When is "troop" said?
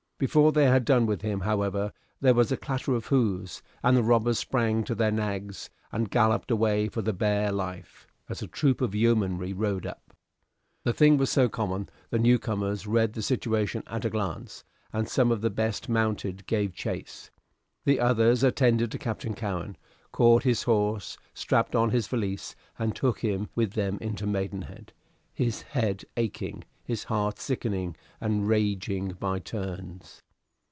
8.47-8.81